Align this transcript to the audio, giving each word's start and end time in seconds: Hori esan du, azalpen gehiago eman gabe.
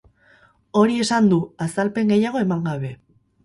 Hori 0.81 0.95
esan 1.03 1.29
du, 1.35 1.39
azalpen 1.67 2.13
gehiago 2.15 2.45
eman 2.49 2.69
gabe. 2.73 2.95